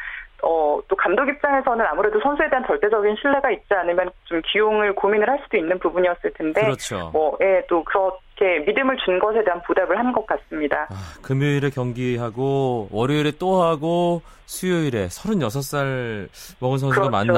어, 0.44 0.80
또 0.88 0.96
감독 0.96 1.28
입장에서는 1.28 1.84
아무래도 1.86 2.20
선수에 2.20 2.48
대한 2.50 2.64
절대적인 2.66 3.16
신뢰가 3.20 3.50
있지 3.50 3.66
않으면 3.70 4.10
좀 4.24 4.40
기용을 4.52 4.94
고민을 4.94 5.28
할 5.28 5.40
수도 5.44 5.56
있는 5.56 5.78
부분이었을 5.78 6.32
텐데, 6.34 6.60
그렇죠. 6.62 7.10
뭐, 7.12 7.36
예, 7.40 7.62
또 7.68 7.82
그렇게 7.84 8.64
믿음을 8.66 8.96
준 9.04 9.18
것에 9.18 9.42
대한 9.44 9.60
보답을 9.62 9.98
한 9.98 10.12
것 10.12 10.26
같습니다. 10.26 10.86
아, 10.90 10.94
금요일에 11.22 11.70
경기하고 11.70 12.88
월요일에 12.92 13.32
또 13.38 13.62
하고 13.62 14.22
수요일에 14.46 15.08
36살 15.08 16.28
먹은 16.60 16.78
선수가 16.78 17.08
그렇죠. 17.08 17.10
맞나 17.10 17.32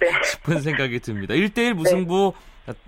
네. 0.00 0.10
싶은 0.24 0.60
생각이 0.60 0.98
듭니다. 1.00 1.34
1대1 1.34 1.74
무승부 1.74 2.32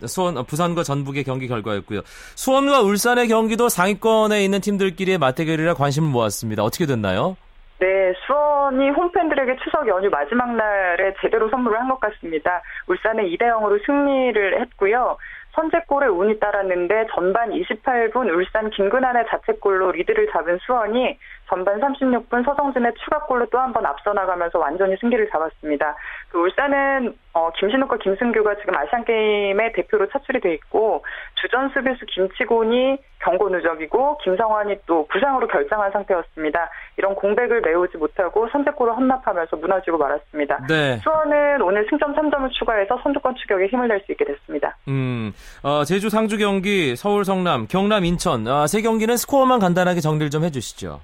수원 0.06 0.36
어, 0.36 0.42
부산과 0.42 0.82
전북의 0.82 1.24
경기 1.24 1.48
결과였고요. 1.48 2.02
수원과 2.34 2.82
울산의 2.82 3.28
경기도 3.28 3.68
상위권에 3.70 4.44
있는 4.44 4.60
팀들끼리의 4.60 5.16
맞대결이라 5.18 5.74
관심을 5.74 6.08
모았습니다. 6.10 6.62
어떻게 6.62 6.84
됐나요? 6.84 7.36
네, 7.80 8.12
수원이 8.26 8.90
홈팬들에게 8.90 9.56
추석 9.64 9.88
연휴 9.88 10.10
마지막 10.10 10.54
날에 10.54 11.14
제대로 11.22 11.48
선물을 11.48 11.80
한 11.80 11.88
것 11.88 11.98
같습니다. 11.98 12.60
울산에 12.86 13.22
2대 13.24 13.44
0으로 13.48 13.84
승리를 13.86 14.60
했고요. 14.60 15.16
선제골에 15.52 16.06
운이 16.06 16.38
따랐는데 16.38 17.06
전반 17.14 17.50
28분 17.50 18.28
울산 18.34 18.70
김근환의 18.70 19.26
자책골로 19.28 19.92
리드를 19.92 20.28
잡은 20.32 20.58
수원이 20.58 21.18
전반 21.48 21.80
36분 21.80 22.44
서정진의 22.44 22.92
추가골로 23.04 23.46
또 23.46 23.58
한 23.58 23.72
번 23.72 23.84
앞서 23.86 24.12
나가면서 24.12 24.58
완전히 24.58 24.96
승기를 25.00 25.28
잡았습니다. 25.30 25.96
그 26.30 26.38
울산은 26.38 27.14
어, 27.32 27.50
김신욱과 27.56 27.98
김승규가 27.98 28.56
지금 28.56 28.74
아시안 28.76 29.04
게임의 29.04 29.72
대표로 29.74 30.08
차출이 30.08 30.40
돼 30.40 30.54
있고 30.54 31.04
주전 31.40 31.68
수비수 31.70 32.04
김치곤이 32.06 32.98
경고 33.20 33.48
누적이고 33.48 34.18
김성환이 34.18 34.76
또 34.86 35.06
부상으로 35.08 35.46
결장한 35.48 35.90
상태였습니다. 35.92 36.70
이런 36.96 37.14
공백을 37.14 37.60
메우지 37.60 37.96
못하고 37.98 38.48
선제골을 38.48 38.96
헌납하면서 38.96 39.56
무너지고 39.56 39.98
말았습니다. 39.98 40.66
네. 40.68 40.96
수원은 40.98 41.62
오늘 41.62 41.86
승점 41.90 42.14
3점을 42.14 42.50
추가해서 42.52 42.98
선두권 43.02 43.34
추격에 43.36 43.66
힘을 43.66 43.88
낼 43.88 44.00
수 44.00 44.12
있게 44.12 44.24
됐습니다. 44.24 44.76
음, 44.88 45.32
어, 45.62 45.84
제주 45.84 46.08
상주 46.08 46.38
경기, 46.38 46.96
서울 46.96 47.24
성남, 47.24 47.66
경남 47.68 48.04
인천 48.04 48.46
아, 48.48 48.66
세 48.66 48.82
경기는 48.82 49.16
스코어만 49.16 49.58
간단하게 49.60 50.00
정리를 50.00 50.30
좀 50.30 50.44
해주시죠. 50.44 51.00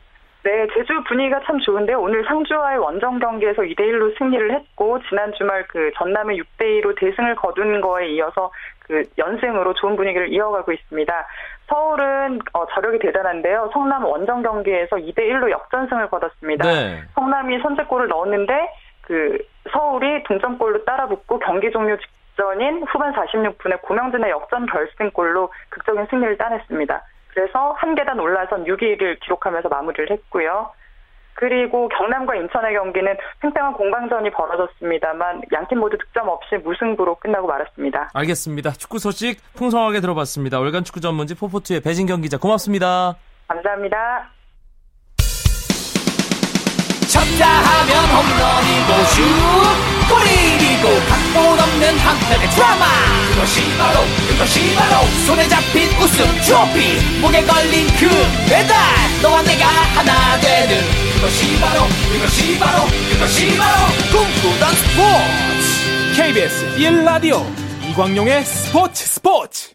네, 0.47 0.65
제주 0.75 0.93
분위기가 1.09 1.41
참 1.45 1.59
좋은데요. 1.59 2.01
오늘 2.01 2.25
상주와의 2.25 2.79
원정 2.79 3.19
경기에서 3.19 3.63
2대 3.63 3.81
1로 3.81 4.17
승리를 4.17 4.55
했고 4.55 5.01
지난 5.09 5.33
주말 5.37 5.67
그 5.67 5.91
전남의 5.97 6.39
6대 6.39 6.81
2로 6.81 6.97
대승을 7.01 7.35
거둔 7.35 7.81
거에 7.81 8.11
이어서 8.11 8.53
그 8.79 9.03
연승으로 9.19 9.75
좋은 9.75 9.97
분위기를 9.97 10.33
이어가고 10.33 10.71
있습니다. 10.71 11.27
서울은 11.69 12.39
어, 12.53 12.65
저력이 12.75 13.01
대단한데요. 13.01 13.71
성남 13.73 14.05
원정 14.05 14.43
경기에서 14.43 14.95
2대 14.97 15.19
1로 15.19 15.51
역전승을 15.51 16.09
거뒀습니다. 16.11 16.65
네. 16.65 17.03
성남이 17.15 17.59
선제골을 17.63 18.07
넣었는데 18.07 18.55
그 19.01 19.39
서울이 19.73 20.23
동점골로 20.25 20.85
따라붙고 20.85 21.41
경기 21.41 21.71
종료 21.73 21.97
직 21.97 22.07
전인 22.37 22.85
후반 22.85 23.13
46분에 23.15 23.81
고명진의 23.83 24.31
역전 24.31 24.67
결승골로 24.67 25.51
극적인 25.71 26.07
승리를 26.11 26.37
따냈습니다. 26.37 27.03
그래서 27.29 27.73
한 27.73 27.95
계단 27.95 28.19
올라선 28.19 28.65
6위를 28.65 29.21
기록하면서 29.21 29.69
마무리를 29.69 30.11
했고요. 30.11 30.71
그리고 31.35 31.89
경남과 31.89 32.35
인천의 32.35 32.75
경기는 32.75 33.15
팽팽한 33.41 33.75
공방전이 33.75 34.31
벌어졌습니다만 34.31 35.43
양팀 35.53 35.79
모두 35.79 35.99
득점 35.99 36.29
없이 36.29 36.57
무승부로 36.57 37.17
끝나고 37.17 37.47
말았습니다. 37.47 38.11
알겠습니다. 38.15 38.71
축구 38.73 38.99
소식 38.99 39.39
풍성하게 39.55 40.01
들어봤습니다. 40.01 40.59
월간 40.59 40.85
축구 40.85 41.01
전문지 41.01 41.35
포포트의 41.35 41.81
배진경 41.81 42.23
기자 42.23 42.39
고맙습니다. 42.39 43.17
감사합니다. 43.49 44.31
쳤다 47.13 47.47
하면 47.47 47.93
홈런이고 48.17 49.05
슛 49.13 49.36
없는 52.27 52.37
한편의 52.37 52.49
드라마 52.51 52.85
그것이 53.33 53.77
바로 53.79 54.01
그것이 54.29 54.75
바로 54.75 55.07
손에 55.27 55.49
잡힌 55.49 55.89
우승 56.03 56.25
트로피 56.45 57.21
목에 57.21 57.43
걸린 57.43 57.87
그 57.99 58.07
배달 58.49 58.75
너와 59.23 59.43
내가 59.43 59.67
하나 59.67 60.39
되는 60.41 60.83
그것이 61.15 61.61
바로 61.61 61.83
그것이 62.13 62.59
바로 62.59 62.85
그것이 63.13 63.57
바로 63.57 63.87
꿈꾸던 64.11 64.75
스포츠 64.75 66.17
KBS 66.17 66.77
1라디오 66.79 67.43
이광용의 67.91 68.45
스포츠 68.45 69.07
스포츠 69.07 69.75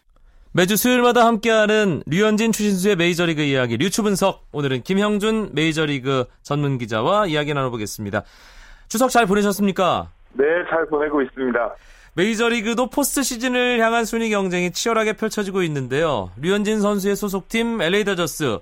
매주 0.52 0.76
수요일마다 0.76 1.26
함께하는 1.26 2.02
류현진 2.06 2.52
추신수의 2.52 2.96
메이저리그 2.96 3.40
이야기 3.40 3.78
류추 3.78 4.02
분석 4.02 4.44
오늘은 4.52 4.82
김형준 4.82 5.50
메이저리그 5.54 6.26
전문 6.42 6.76
기자와 6.76 7.26
이야기 7.26 7.54
나눠보겠습니다. 7.54 8.24
추석 8.88 9.08
잘 9.08 9.24
보내셨습니까? 9.24 10.10
네, 10.34 10.44
잘 10.68 10.84
보내고 10.86 11.22
있습니다. 11.22 11.74
메이저리그도 12.14 12.90
포스트 12.90 13.22
시즌을 13.22 13.80
향한 13.80 14.04
순위 14.04 14.28
경쟁이 14.28 14.70
치열하게 14.70 15.14
펼쳐지고 15.14 15.62
있는데요. 15.62 16.30
류현진 16.38 16.80
선수의 16.80 17.16
소속팀 17.16 17.80
LA 17.80 18.04
다저스 18.04 18.58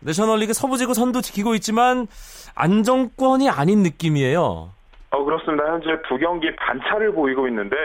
내셔널리그 0.00 0.54
서부지구 0.54 0.94
선두 0.94 1.20
지키고 1.20 1.54
있지만 1.56 2.06
안정권이 2.54 3.50
아닌 3.50 3.82
느낌이에요. 3.82 4.70
어, 5.10 5.24
그렇습니다. 5.24 5.64
현재 5.66 5.88
두 6.08 6.16
경기 6.16 6.54
반차를 6.56 7.12
보이고 7.12 7.46
있는데 7.48 7.76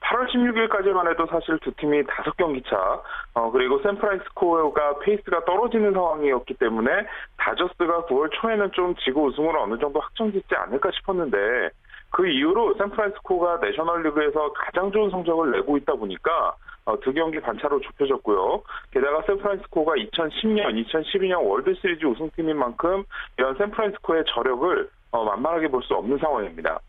8월 0.00 0.28
16일까지만 0.28 1.10
해도 1.10 1.26
사실 1.30 1.58
두 1.60 1.72
팀이 1.72 2.04
다섯 2.06 2.36
경기 2.36 2.62
차, 2.68 3.00
어, 3.34 3.50
그리고 3.50 3.80
샌프란시스코가 3.82 4.98
페이스가 5.00 5.44
떨어지는 5.46 5.92
상황이었기 5.92 6.54
때문에 6.54 6.90
다저스가 7.38 8.06
9월 8.06 8.30
초에는 8.32 8.72
좀 8.72 8.94
지구 9.04 9.26
우승으로 9.26 9.62
어느 9.62 9.78
정도 9.78 10.00
확정짓지 10.00 10.54
않을까 10.54 10.90
싶었는데 10.92 11.70
그 12.10 12.26
이후로 12.26 12.74
샌프란시스코가 12.78 13.58
내셔널리그에서 13.62 14.52
가장 14.52 14.90
좋은 14.92 15.10
성적을 15.10 15.52
내고 15.52 15.76
있다 15.76 15.94
보니까 15.94 16.54
어, 16.84 16.98
두 17.00 17.12
경기 17.12 17.40
반차로 17.40 17.80
좁혀졌고요. 17.80 18.62
게다가 18.90 19.22
샌프란시스코가 19.26 19.92
2010년, 19.94 20.84
2012년 20.86 21.42
월드시리즈 21.46 22.04
우승팀인 22.04 22.56
만큼 22.56 23.04
이런 23.38 23.56
샌프란시스코의 23.56 24.24
저력을 24.34 24.88
어, 25.12 25.24
만만하게 25.24 25.68
볼 25.68 25.82
수 25.82 25.94
없는 25.94 26.18
상황입니다. 26.18 26.80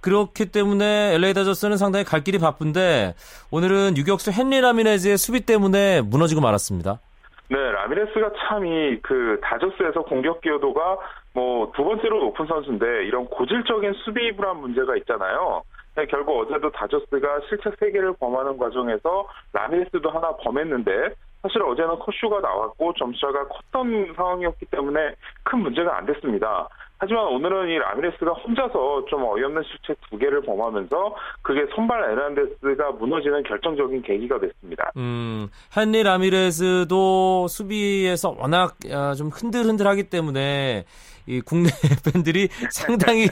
그렇기 0.00 0.52
때문에 0.52 1.14
LA 1.14 1.32
다저스는 1.32 1.78
상당히 1.78 2.04
갈 2.04 2.22
길이 2.22 2.38
바쁜데 2.38 3.14
오늘은 3.50 3.96
유격수 3.96 4.32
헨리 4.38 4.60
라미네즈의 4.60 5.16
수비 5.16 5.40
때문에 5.40 6.02
무너지고 6.02 6.42
말았습니다. 6.42 7.00
네, 7.50 7.58
라미레스가 7.72 8.32
참 8.48 8.64
이 8.64 9.00
그 9.02 9.38
다저스에서 9.42 10.02
공격 10.04 10.40
기여도가 10.40 10.98
뭐 11.34 11.70
두 11.72 11.84
번째로 11.84 12.20
높은 12.20 12.46
선수인데 12.46 13.04
이런 13.04 13.26
고질적인 13.26 13.92
수비 14.04 14.34
불안 14.34 14.58
문제가 14.60 14.96
있잖아요. 14.96 15.62
네, 15.96 16.06
결국 16.06 16.40
어제도 16.40 16.70
다저스가 16.70 17.40
실책 17.48 17.76
3개를 17.78 18.18
범하는 18.18 18.56
과정에서 18.56 19.28
라미레스도 19.52 20.10
하나 20.10 20.32
범했는데 20.36 21.10
사실 21.42 21.62
어제는 21.62 21.98
커슈가 21.98 22.40
나왔고 22.40 22.94
점수차가 22.94 23.48
컸던 23.48 24.14
상황이었기 24.16 24.66
때문에 24.66 25.14
큰 25.42 25.58
문제가 25.58 25.98
안 25.98 26.06
됐습니다. 26.06 26.68
하지만 27.04 27.26
오늘은 27.26 27.68
이 27.68 27.78
라미레스가 27.78 28.32
혼자서 28.32 29.04
좀 29.10 29.24
어이없는 29.24 29.62
실책 29.64 29.98
두 30.08 30.16
개를 30.16 30.40
범하면서 30.40 31.14
그게 31.42 31.66
선발 31.74 32.02
에란데스가 32.02 32.92
무너지는 32.92 33.42
결정적인 33.42 34.00
계기가 34.02 34.40
됐습니다. 34.40 34.90
음, 34.96 35.48
헨리 35.76 36.02
라미레스도 36.02 37.46
수비에서 37.48 38.34
워낙 38.38 38.76
아, 38.90 39.12
좀 39.12 39.28
흔들흔들하기 39.28 40.04
때문에 40.04 40.86
이 41.26 41.42
국내 41.42 41.68
팬들이 42.10 42.48
상당히 42.70 43.26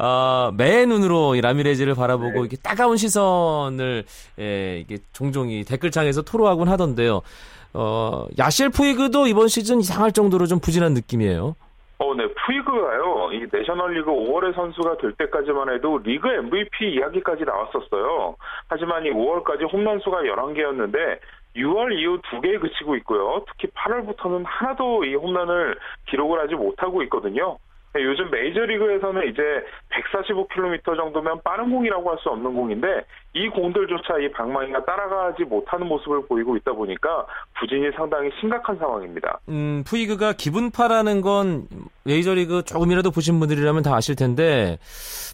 어, 0.00 0.50
매 0.56 0.84
눈으로 0.84 1.36
이 1.36 1.40
라미레즈를 1.40 1.94
바라보고 1.94 2.32
네. 2.32 2.40
이렇게 2.40 2.56
따가운 2.56 2.96
시선을 2.96 4.04
예, 4.40 4.78
이게 4.80 4.98
종종 5.12 5.48
이 5.48 5.62
댓글창에서 5.62 6.22
토로하곤 6.22 6.68
하던데요. 6.68 7.20
어, 7.72 8.26
야실 8.36 8.70
푸이그도 8.70 9.28
이번 9.28 9.46
시즌 9.46 9.78
이상할 9.78 10.10
정도로 10.10 10.46
좀 10.46 10.58
부진한 10.58 10.92
느낌이에요. 10.92 11.54
어, 12.00 12.14
네. 12.14 12.26
푸이그가요. 12.32 13.30
이 13.32 13.46
내셔널리그 13.52 14.10
5월의 14.10 14.54
선수가 14.54 14.96
될 14.96 15.12
때까지만 15.12 15.70
해도 15.70 15.98
리그 15.98 16.28
MVP 16.28 16.94
이야기까지 16.94 17.44
나왔었어요. 17.44 18.36
하지만 18.68 19.04
이 19.04 19.10
5월까지 19.10 19.70
홈런 19.70 20.00
수가 20.00 20.22
11개였는데 20.22 21.18
6월 21.56 21.92
이후 21.92 22.18
2개에 22.22 22.58
그치고 22.58 22.96
있고요. 22.96 23.44
특히 23.48 23.68
8월부터는 23.74 24.44
하나도 24.46 25.04
이 25.04 25.14
홈런을 25.14 25.78
기록을 26.08 26.40
하지 26.40 26.54
못하고 26.54 27.02
있거든요. 27.02 27.58
네, 27.92 28.04
요즘 28.04 28.30
메이저리그에서는 28.30 29.28
이제 29.32 29.42
145km 29.90 30.96
정도면 30.96 31.40
빠른 31.42 31.70
공이라고 31.70 32.08
할 32.10 32.18
수 32.22 32.28
없는 32.28 32.54
공인데 32.54 32.86
이 33.32 33.48
공들조차 33.48 34.18
이 34.18 34.30
방망이가 34.32 34.84
따라가지 34.84 35.44
못하는 35.44 35.86
모습을 35.86 36.26
보이고 36.26 36.56
있다 36.56 36.72
보니까 36.72 37.26
부진이 37.58 37.90
상당히 37.96 38.30
심각한 38.38 38.76
상황입니다. 38.76 39.40
음, 39.48 39.82
푸이그가 39.86 40.34
기분파라는 40.34 41.20
건 41.22 41.66
메이저리그 42.04 42.62
조금이라도 42.64 43.10
보신 43.10 43.40
분들이라면 43.40 43.82
다 43.82 43.94
아실 43.96 44.14
텐데 44.16 44.78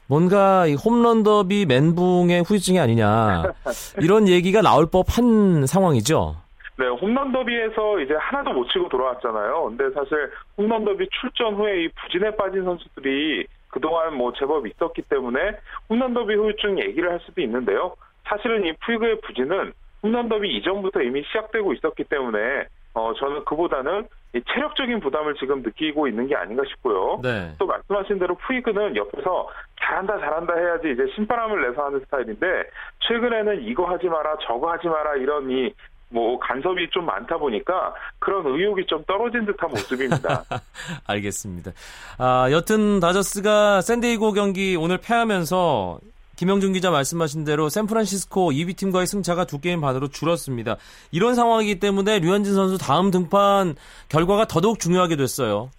뭔가 0.08 0.66
이 0.66 0.74
홈런 0.74 1.24
더비 1.24 1.66
멘붕의 1.66 2.42
후유증이 2.42 2.78
아니냐 2.78 3.52
이런 4.00 4.28
얘기가 4.28 4.62
나올 4.62 4.86
법한 4.86 5.66
상황이죠. 5.66 6.36
네, 6.78 6.86
홈런 6.88 7.32
더비에서 7.32 8.00
이제 8.00 8.14
하나도 8.14 8.52
못 8.52 8.68
치고 8.68 8.88
돌아왔잖아요. 8.88 9.64
근데 9.64 9.90
사실 9.94 10.30
홈런 10.58 10.84
더비 10.84 11.08
출전 11.20 11.54
후에 11.54 11.84
이 11.84 11.88
부진에 11.88 12.36
빠진 12.36 12.64
선수들이 12.64 13.46
그동안 13.68 14.14
뭐 14.14 14.32
제법 14.34 14.66
있었기 14.66 15.02
때문에 15.02 15.56
홈런 15.88 16.12
더비 16.12 16.34
후유증 16.34 16.78
얘기를 16.78 17.10
할 17.10 17.20
수도 17.20 17.40
있는데요. 17.40 17.94
사실은 18.24 18.64
이 18.66 18.72
푸이그의 18.84 19.20
부진은 19.22 19.72
홈런 20.02 20.28
더비 20.28 20.48
이전부터 20.56 21.02
이미 21.02 21.22
시작되고 21.24 21.72
있었기 21.72 22.04
때문에 22.04 22.66
어 22.94 23.12
저는 23.14 23.44
그보다는 23.44 24.08
이 24.34 24.42
체력적인 24.52 25.00
부담을 25.00 25.34
지금 25.34 25.62
느끼고 25.62 26.08
있는 26.08 26.26
게 26.26 26.36
아닌가 26.36 26.62
싶고요. 26.68 27.20
네. 27.22 27.52
또 27.58 27.66
말씀하신 27.66 28.18
대로 28.18 28.34
푸이그는 28.34 28.96
옆에서 28.96 29.48
잘한다 29.80 30.18
잘한다 30.18 30.54
해야지 30.54 30.90
이제 30.92 31.06
신바람을 31.14 31.68
내서 31.68 31.86
하는 31.86 32.00
스타일인데 32.00 32.64
최근에는 33.00 33.62
이거 33.62 33.84
하지 33.84 34.08
마라 34.08 34.36
저거 34.46 34.70
하지 34.70 34.88
마라 34.88 35.16
이런 35.16 35.50
이 35.50 35.72
뭐 36.08 36.38
간섭이 36.38 36.88
좀 36.90 37.04
많다 37.06 37.36
보니까 37.36 37.94
그런 38.18 38.46
의욕이 38.46 38.86
좀 38.86 39.04
떨어진 39.04 39.44
듯한 39.44 39.70
모습입니다. 39.70 40.44
알겠습니다. 41.06 41.72
아, 42.18 42.48
여튼 42.50 43.00
다저스가 43.00 43.80
샌디에이고 43.80 44.32
경기 44.32 44.76
오늘 44.76 44.98
패하면서 44.98 45.98
김영준 46.36 46.74
기자 46.74 46.90
말씀하신 46.90 47.44
대로 47.44 47.68
샌프란시스코 47.68 48.50
2위 48.50 48.76
팀과의 48.76 49.06
승차가 49.06 49.46
두 49.46 49.58
게임 49.58 49.80
반으로 49.80 50.08
줄었습니다. 50.08 50.76
이런 51.10 51.34
상황이기 51.34 51.80
때문에 51.80 52.18
류현진 52.18 52.54
선수 52.54 52.78
다음 52.78 53.10
등판 53.10 53.74
결과가 54.08 54.44
더더욱 54.46 54.78
중요하게 54.78 55.16
됐어요. 55.16 55.70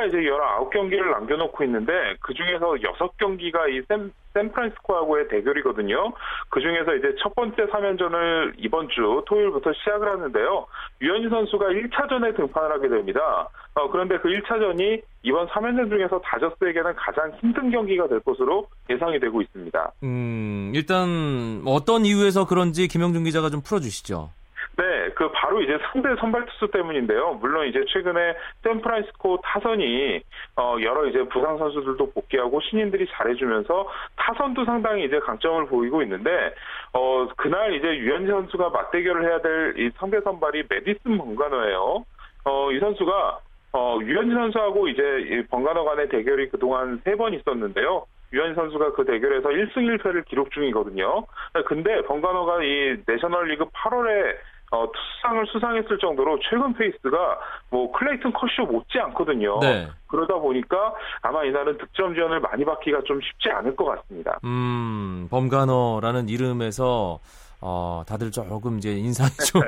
다저스가 0.00 0.06
이제 0.06 0.16
19경기를 0.18 1.10
남겨놓고 1.10 1.62
있는데, 1.64 1.92
그 2.20 2.32
중에서 2.32 2.72
6경기가 2.72 3.68
이 3.70 3.82
샌, 3.86 4.12
샌프란시스코하고의 4.34 5.28
대결이거든요. 5.28 6.12
그 6.48 6.60
중에서 6.60 6.94
이제 6.94 7.14
첫 7.22 7.34
번째 7.34 7.66
3연전을 7.66 8.54
이번 8.58 8.88
주 8.88 9.22
토요일부터 9.26 9.72
시작을 9.72 10.08
하는데요. 10.10 10.66
유현진 11.02 11.30
선수가 11.30 11.66
1차전에 11.66 12.36
등판을 12.36 12.72
하게 12.72 12.88
됩니다. 12.88 13.48
어, 13.74 13.90
그런데 13.90 14.18
그 14.18 14.28
1차전이 14.28 15.02
이번 15.22 15.46
3연전 15.48 15.90
중에서 15.90 16.20
다저스에게는 16.20 16.94
가장 16.96 17.32
힘든 17.40 17.70
경기가 17.70 18.08
될 18.08 18.20
것으로 18.20 18.66
예상이 18.88 19.20
되고 19.20 19.42
있습니다. 19.42 19.92
음, 20.02 20.72
일단 20.74 21.62
어떤 21.66 22.04
이유에서 22.04 22.46
그런지 22.46 22.88
김영준 22.88 23.24
기자가 23.24 23.50
좀 23.50 23.60
풀어주시죠. 23.62 24.30
네, 24.76 25.10
그 25.14 25.30
바로 25.32 25.60
이제 25.60 25.78
상대 25.92 26.08
선발 26.18 26.46
투수 26.46 26.68
때문인데요. 26.70 27.34
물론 27.34 27.66
이제 27.66 27.84
최근에 27.88 28.34
샌프란시스코 28.62 29.40
타선이 29.42 30.22
어 30.56 30.76
여러 30.80 31.04
이제 31.06 31.22
부상 31.24 31.58
선수들도 31.58 32.12
복귀하고 32.12 32.60
신인들이 32.62 33.06
잘해주면서 33.10 33.88
타선도 34.16 34.64
상당히 34.64 35.04
이제 35.04 35.18
강점을 35.18 35.66
보이고 35.66 36.02
있는데 36.02 36.54
어 36.94 37.28
그날 37.36 37.74
이제 37.74 37.88
유현진 37.88 38.30
선수가 38.30 38.70
맞대결을 38.70 39.24
해야 39.28 39.40
될 39.42 39.74
이 39.76 39.90
상대 39.98 40.20
선발이 40.22 40.64
메디슨 40.70 41.18
번가너예요. 41.18 42.04
어 42.44 42.70
이 42.72 42.78
선수가 42.80 43.38
어 43.74 43.98
유현진 44.00 44.34
선수하고 44.34 44.88
이제 44.88 45.02
이 45.28 45.42
번가너 45.46 45.84
간의 45.84 46.08
대결이 46.08 46.48
그동안 46.48 47.00
세 47.04 47.16
번 47.16 47.34
있었는데요. 47.34 48.06
유현 48.32 48.54
선수가 48.54 48.92
그 48.92 49.04
대결에서 49.04 49.48
1승 49.48 49.74
1패를 49.98 50.24
기록 50.24 50.52
중이거든요. 50.52 51.26
근데 51.66 52.00
번가너가 52.02 52.62
이 52.62 52.96
내셔널리그 53.06 53.64
8월에 53.66 54.36
어, 54.70 54.86
투수상을 54.86 55.46
수상했을 55.46 55.98
정도로 55.98 56.38
최근 56.48 56.72
페이스가 56.74 57.38
뭐 57.70 57.90
클레이튼 57.92 58.32
커쇼 58.32 58.70
못지 58.70 58.98
않거든요. 59.00 59.58
네. 59.60 59.88
그러다 60.06 60.34
보니까 60.34 60.94
아마 61.22 61.44
이날은 61.44 61.76
득점 61.78 62.14
지원을 62.14 62.40
많이 62.40 62.64
받기가 62.64 63.00
좀 63.04 63.20
쉽지 63.20 63.50
않을 63.50 63.74
것 63.74 63.84
같습니다. 63.86 64.38
음, 64.44 65.26
범가너라는 65.30 66.28
이름에서 66.28 67.18
어, 67.60 68.02
다들 68.06 68.30
조금 68.30 68.78
이제 68.78 68.92
인상이 68.96 69.30
좀 69.46 69.62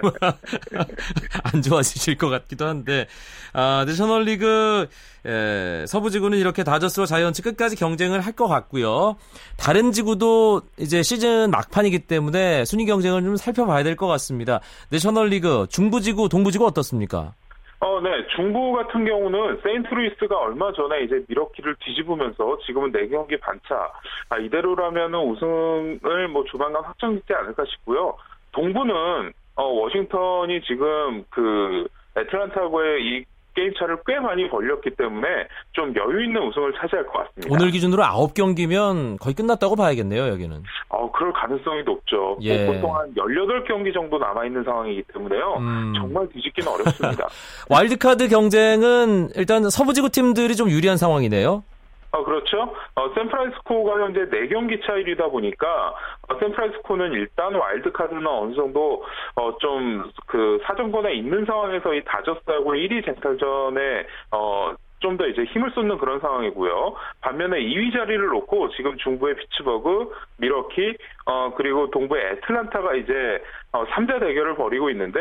안 1.44 1.62
좋아지실 1.62 2.16
것 2.18 2.28
같기도 2.28 2.66
한데, 2.66 3.06
아, 3.52 3.84
내셔널리그 3.86 4.88
에, 5.26 5.84
서부지구는 5.86 6.38
이렇게 6.38 6.64
다저스와 6.64 7.06
자이언츠 7.06 7.42
끝까지 7.42 7.76
경쟁을 7.76 8.20
할 8.20 8.32
것 8.32 8.48
같고요. 8.48 9.16
다른 9.58 9.92
지구도 9.92 10.62
이제 10.78 11.02
시즌 11.02 11.50
막판이기 11.50 12.00
때문에 12.00 12.64
순위 12.64 12.86
경쟁을 12.86 13.22
좀 13.22 13.36
살펴봐야 13.36 13.82
될 13.84 13.94
것 13.96 14.06
같습니다. 14.06 14.60
내셔널리그 14.88 15.66
중부지구, 15.68 16.30
동부지구 16.30 16.64
어떻습니까? 16.66 17.34
어, 17.82 18.00
네. 18.00 18.24
중부 18.36 18.70
같은 18.74 19.04
경우는 19.04 19.60
세인트루이스가 19.60 20.38
얼마 20.38 20.72
전에 20.72 21.02
이제 21.02 21.24
밀워키를 21.26 21.74
뒤집으면서 21.80 22.58
지금은 22.64 22.92
4경기 22.92 23.40
반차. 23.40 23.90
아, 24.28 24.38
이대로라면 24.38 25.12
우승을 25.16 26.28
뭐 26.28 26.44
조만간 26.44 26.84
확정짓지 26.84 27.34
않을까 27.34 27.64
싶고요. 27.64 28.16
동부는 28.52 29.32
어, 29.56 29.64
워싱턴이 29.64 30.62
지금 30.62 31.24
그 31.28 31.88
애틀란타하고의 32.16 33.02
이 33.04 33.24
게임 33.54 33.72
차를 33.78 33.98
꽤 34.06 34.18
많이 34.18 34.48
벌렸기 34.48 34.90
때문에 34.96 35.26
좀 35.72 35.94
여유 35.96 36.24
있는 36.24 36.42
우승을 36.42 36.72
차지할 36.78 37.06
것 37.06 37.12
같습니다. 37.12 37.48
오늘 37.50 37.70
기준으로 37.70 38.02
9경기면 38.02 39.18
거의 39.20 39.34
끝났다고 39.34 39.76
봐야겠네요, 39.76 40.28
여기는. 40.28 40.62
어, 40.88 41.10
그럴 41.12 41.32
가능성이 41.32 41.82
높죠. 41.82 42.38
예. 42.42 42.64
뭐 42.64 42.74
보통 42.74 42.96
한 42.96 43.14
18경기 43.14 43.92
정도 43.92 44.18
남아있는 44.18 44.64
상황이기 44.64 45.02
때문에요. 45.12 45.56
음. 45.58 45.92
정말 45.96 46.28
뒤집기는 46.28 46.70
어렵습니다. 46.70 47.28
와일드카드 47.68 48.28
경쟁은 48.28 49.30
일단 49.36 49.68
서부지구 49.68 50.10
팀들이 50.10 50.56
좀 50.56 50.70
유리한 50.70 50.96
상황이네요. 50.96 51.62
어, 52.12 52.24
그렇죠. 52.24 52.74
어, 52.94 53.14
샌프란시스코가 53.14 54.00
현재 54.00 54.26
4경기 54.26 54.84
차이다 54.84 55.28
보니까, 55.28 55.94
어, 56.28 56.38
샌프란시스코는 56.38 57.12
일단 57.12 57.54
와일드카드는 57.54 58.26
어느 58.26 58.54
정도, 58.54 59.02
어, 59.34 59.56
좀, 59.58 60.10
그, 60.26 60.60
사정권에 60.64 61.14
있는 61.14 61.46
상황에서 61.46 61.94
이 61.94 62.04
다저스하고 62.04 62.74
1위 62.74 63.04
쟁탈전에, 63.04 64.06
어, 64.30 64.74
좀더 65.02 65.26
이제 65.26 65.42
힘을 65.44 65.70
쏟는 65.72 65.98
그런 65.98 66.20
상황이고요. 66.20 66.94
반면에 67.20 67.58
2위 67.58 67.92
자리를 67.92 68.24
놓고 68.24 68.70
지금 68.70 68.96
중부의 68.98 69.36
피츠버그, 69.36 70.12
밀워키, 70.38 70.96
어, 71.24 71.52
그리고 71.56 71.90
동부의 71.90 72.32
애틀란타가 72.32 72.94
이제, 72.96 73.12
어, 73.72 73.84
3자 73.86 74.18
대결을 74.20 74.56
벌이고 74.56 74.90
있는데, 74.90 75.18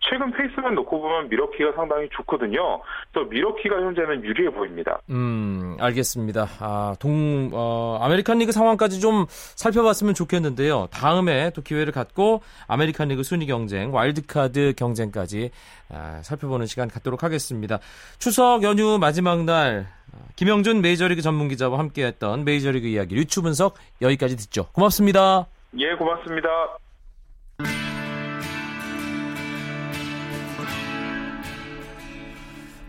최근 0.00 0.32
페이스만 0.32 0.74
놓고 0.74 1.00
보면 1.00 1.28
밀워키가 1.28 1.72
상당히 1.72 2.08
좋거든요. 2.10 2.80
또 3.12 3.24
밀워키가 3.24 3.76
현재는 3.76 4.24
유리해 4.24 4.50
보입니다. 4.50 5.00
음, 5.10 5.76
알겠습니다. 5.78 6.48
아, 6.60 6.94
동, 6.98 7.50
어, 7.52 7.98
아메리칸 8.02 8.38
리그 8.38 8.52
상황까지 8.52 9.00
좀 9.00 9.26
살펴봤으면 9.28 10.14
좋겠는데요. 10.14 10.88
다음에 10.90 11.50
또 11.50 11.62
기회를 11.62 11.92
갖고 11.92 12.42
아메리칸 12.66 13.08
리그 13.08 13.22
순위 13.22 13.46
경쟁, 13.46 13.94
와일드카드 13.94 14.74
경쟁까지 14.76 15.50
아, 15.92 16.20
살펴보는 16.22 16.66
시간 16.66 16.88
갖도록 16.88 17.22
하겠습니다. 17.22 17.78
추석 18.18 18.62
연휴 18.62 18.98
마지막 18.98 19.44
날, 19.44 19.86
아, 20.12 20.16
김영준 20.36 20.80
메이저리그 20.80 21.20
전문 21.22 21.48
기자와 21.48 21.78
함께 21.78 22.06
했던 22.06 22.44
메이저리그 22.44 22.86
이야기 22.88 23.14
유추 23.14 23.42
분석 23.42 23.74
여기까지 24.00 24.36
듣죠. 24.36 24.66
고맙습니다. 24.72 25.46
예, 25.78 25.94
고맙습니다. 25.96 26.48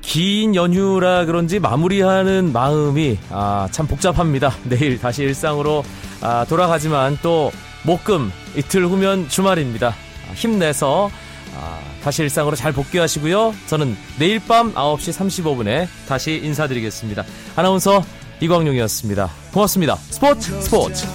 긴 0.01 0.53
연휴라 0.53 1.25
그런지 1.25 1.59
마무리하는 1.59 2.51
마음이 2.53 3.17
아, 3.31 3.67
참 3.71 3.87
복잡합니다. 3.87 4.53
내일 4.69 4.99
다시 4.99 5.23
일상으로 5.23 5.83
아, 6.21 6.45
돌아가지만 6.47 7.17
또 7.23 7.51
목금 7.83 8.31
이틀 8.55 8.85
후면 8.85 9.29
주말입니다. 9.29 9.87
아, 9.87 10.33
힘내서 10.33 11.09
아, 11.55 11.79
다시 12.03 12.21
일상으로 12.21 12.55
잘 12.55 12.73
복귀하시고요. 12.73 13.55
저는 13.65 13.95
내일 14.19 14.39
밤 14.45 14.73
9시 14.73 15.31
35분에 15.31 15.87
다시 16.07 16.39
인사드리겠습니다. 16.43 17.23
아나운서 17.55 18.03
이광용이었습니다. 18.39 19.29
고맙습니다. 19.53 19.95
스포츠 19.95 20.61
스포츠. 20.61 21.07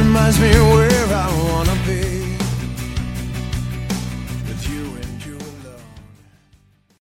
Reminds 0.00 0.40
me 0.40 0.48
where 0.48 1.06
I 1.12 1.28
was. 1.42 1.59